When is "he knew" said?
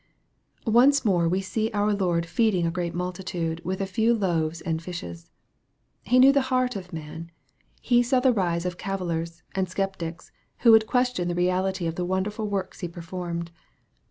6.01-6.31